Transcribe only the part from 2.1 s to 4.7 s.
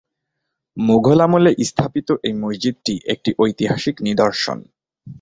এই মসজিদটি একটি ঐতিহাসিক নিদর্শন।